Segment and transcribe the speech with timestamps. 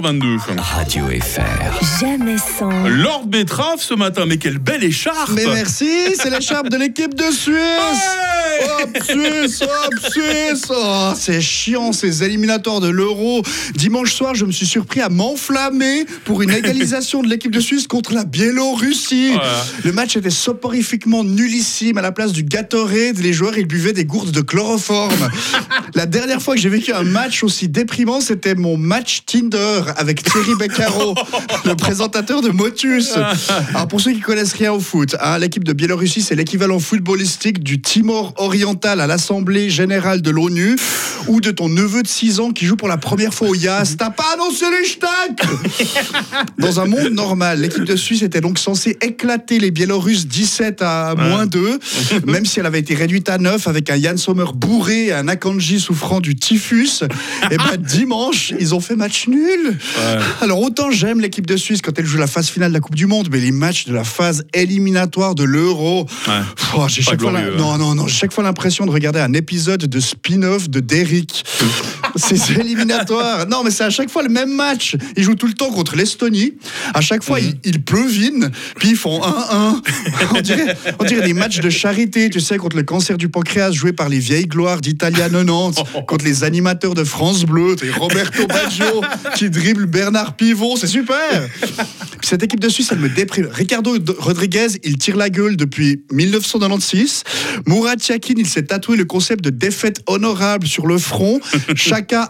[0.00, 0.36] 22.
[0.58, 2.00] Radio FR.
[2.00, 2.86] Jamais sans.
[2.88, 7.30] Lord Betrave ce matin, mais quelle belle écharpe Mais merci, c'est l'écharpe de l'équipe de
[7.32, 7.56] Suisse.
[8.80, 10.66] Hop Suisse, hop Suisse.
[10.70, 13.42] Oh, c'est chiant ces éliminatoires de l'Euro.
[13.74, 17.86] Dimanche soir, je me suis surpris à m'enflammer pour une égalisation de l'équipe de Suisse
[17.86, 19.32] contre la Biélorussie.
[19.32, 19.64] Voilà.
[19.84, 21.98] Le match était soporifiquement nullissime.
[21.98, 25.28] À la place du Gatorade, les joueurs ils buvaient des gourdes de chloroforme.
[25.94, 30.22] la dernière fois que j'ai vécu un match aussi déprimant, c'était mon match Tinder avec
[30.22, 31.14] Thierry Beccaro,
[31.64, 33.14] le présentateur de Motus.
[33.74, 37.62] Alors pour ceux qui connaissent rien au foot, hein, l'équipe de Biélorussie, c'est l'équivalent footballistique
[37.62, 40.76] du Timor oriental à l'Assemblée générale de l'ONU
[41.26, 43.94] ou de ton neveu de 6 ans qui joue pour la première fois au Yas.
[43.98, 45.42] T'as pas annoncé les stacks
[46.58, 51.14] Dans un monde normal, l'équipe de Suisse était donc censée éclater les Biélorusses 17 à
[51.16, 51.78] moins 2,
[52.26, 55.28] même si elle avait été réduite à 9 avec un Yann Sommer bourré et un
[55.28, 57.02] Akanji souffrant du typhus.
[57.50, 59.76] Et ben dimanche, ils ont fait match nul.
[60.40, 62.94] Alors autant j'aime l'équipe de Suisse quand elle joue la phase finale de la Coupe
[62.94, 66.34] du Monde, mais les matchs de la phase éliminatoire de l'Euro, Ouais.
[66.76, 67.58] oh, j'ai Pas chaque fois la- glorieux, hein.
[67.58, 70.80] non non non, chaque fois l'impression de regarder un épisode de spin-off de
[71.18, 72.07] Derrick.
[72.16, 73.46] Ces éliminatoires.
[73.46, 74.96] Non, mais c'est à chaque fois le même match.
[75.16, 76.54] Ils jouent tout le temps contre l'Estonie.
[76.94, 79.82] À chaque fois, ils, ils pleuvinent, puis ils font 1-1.
[80.34, 83.72] On dirait, on dirait des matchs de charité, tu sais, contre le cancer du pancréas,
[83.72, 89.02] joués par les vieilles gloires d'Italia 90, contre les animateurs de France Bleu, Roberto Baggio
[89.34, 91.48] qui dribble Bernard Pivot, c'est super.
[91.60, 93.48] Puis cette équipe de Suisse, elle me déprime.
[93.50, 97.24] Ricardo Rodriguez, il tire la gueule depuis 1996.
[97.66, 101.40] Murat Yakin, il s'est tatoué le concept de défaite honorable sur le front.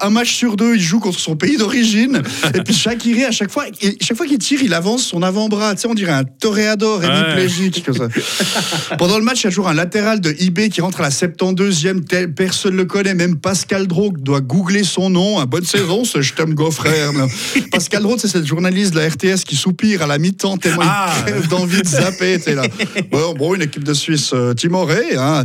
[0.00, 2.22] Un match sur deux, il joue contre son pays d'origine.
[2.54, 5.74] Et puis Shakiri, à chaque fois, il- chaque fois qu'il tire, il avance son avant-bras.
[5.74, 7.84] Tu sais, on dirait un toréador hémiplégique.
[7.96, 8.96] ça.
[8.98, 11.10] Pendant le match, il y a toujours un latéral de IB qui rentre à la
[11.10, 12.04] 72e.
[12.04, 15.38] tel- Personne ne le connaît, même Pascal Drogue doit googler son nom.
[15.40, 17.10] Un bonne saison, ce je t'aime, go frère.
[17.72, 21.12] Pascal Drogue, c'est cette journaliste de la RTS qui soupire à la mi-temps tellement Ah.
[21.26, 22.38] il crève d'envie de zapper.
[22.54, 22.62] là.
[23.10, 25.16] Bon, bon, une équipe de Suisse euh, timorée.
[25.16, 25.44] hein.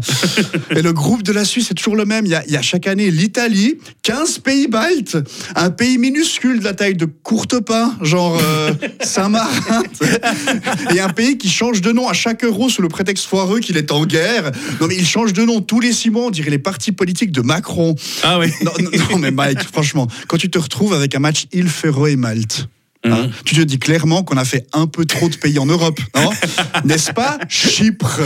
[0.72, 2.26] Et le groupe de la Suisse est toujours le même.
[2.26, 3.76] Il y y a chaque année l'Italie,
[4.14, 5.18] 15 pays baltes,
[5.56, 9.82] un pays minuscule de la taille de Courtepin, genre euh, Saint-Marin.
[10.94, 13.76] Et un pays qui change de nom à chaque euro sous le prétexte foireux qu'il
[13.76, 14.52] est en guerre.
[14.80, 17.32] Non, mais il change de nom tous les six mois, on dirait les partis politiques
[17.32, 17.96] de Macron.
[18.22, 18.52] Ah oui.
[18.64, 22.06] Non, non, non, mais Mike, franchement, quand tu te retrouves avec un match Il Ferro
[22.06, 22.68] et Malte,
[23.04, 26.00] hein, tu te dis clairement qu'on a fait un peu trop de pays en Europe,
[26.16, 26.30] non
[26.86, 28.20] N'est-ce pas Chypre?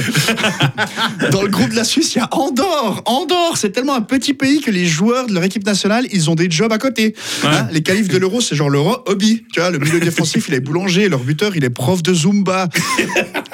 [1.32, 3.02] Dans le groupe de la Suisse, il y a Andorre.
[3.06, 6.36] Andorre, c'est tellement un petit pays que les joueurs de leur équipe nationale, ils ont
[6.36, 7.16] des jobs à côté.
[7.44, 9.46] Hein, les qualifs de l'Euro, c'est genre l'Euro hobby.
[9.54, 12.70] Tu vois, le milieu défensif, il est boulanger, leur buteur, il est prof de Zumba.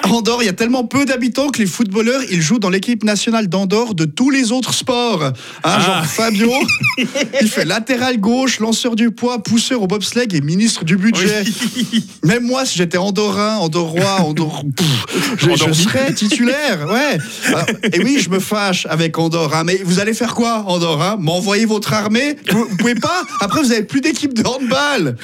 [0.03, 3.47] Andorre, il y a tellement peu d'habitants que les footballeurs, ils jouent dans l'équipe nationale
[3.47, 5.31] d'Andorre de tous les autres sports.
[5.63, 6.51] Hein, Genre Fabio,
[7.41, 11.43] il fait latéral gauche, lanceur du poids, pousseur au bobsleigh et ministre du budget.
[12.23, 14.63] Même moi, si j'étais andorrain, andorrois, andor...
[14.75, 16.87] pff, je, serais titulaire.
[16.89, 17.17] Ouais.
[17.47, 19.55] Alors, et oui, je me fâche avec Andorre.
[19.55, 21.17] hein, mais vous allez faire quoi, Andorre hein?
[21.19, 22.35] M'envoyer votre armée?
[22.51, 23.23] Vous, vous pouvez pas?
[23.39, 25.15] Après, vous avez plus d'équipe de handball.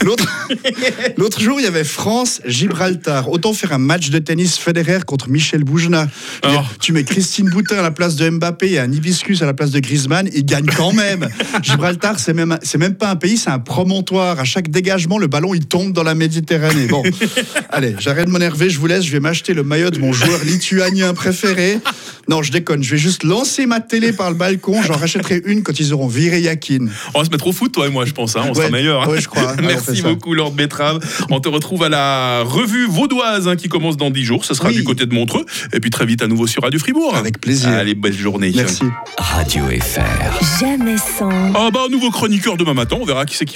[1.16, 3.30] L'autre jour, il y avait France-Gibraltar.
[3.30, 6.08] Autant faire un match de tennis Federer contre Michel Boujna.
[6.44, 6.48] Oh.
[6.80, 9.70] Tu mets Christine Boutin à la place de Mbappé et un hibiscus à la place
[9.70, 11.28] de Griezmann, il gagne quand même.
[11.62, 14.38] Gibraltar, c'est même, c'est même pas un pays, c'est un promontoire.
[14.38, 16.86] À chaque dégagement, le ballon, il tombe dans la Méditerranée.
[16.86, 17.02] Bon,
[17.70, 20.44] allez, j'arrête de m'énerver, je vous laisse, je vais m'acheter le maillot de mon joueur
[20.44, 21.78] lituanien préféré.
[22.28, 25.62] Non, je déconne, je vais juste lancer ma télé par le balcon, j'en rachèterai une
[25.62, 26.86] quand ils auront viré Yakin.
[27.14, 28.36] On va se mettre au foot, toi et moi, je pense.
[28.36, 28.44] hein.
[28.48, 29.08] On sera meilleurs.
[29.08, 29.50] ouais, je crois.
[29.58, 31.00] Allez, on fait Merci beaucoup, Lord Betrave.
[31.30, 34.44] On te retrouve à la revue vaudoise hein, qui commence dans 10 jours.
[34.44, 34.74] Ce sera Oui.
[34.76, 35.44] du côté de Montreux.
[35.72, 37.14] Et puis très vite à nouveau sur Radio Fribourg.
[37.16, 37.68] Avec plaisir.
[37.70, 38.52] Allez, belle journée.
[38.54, 38.84] Merci.
[39.18, 40.60] Radio FR.
[40.60, 41.30] Jamais sans.
[41.54, 42.96] Ah bah, nouveau chroniqueur demain matin.
[43.00, 43.50] On verra qui c'est qui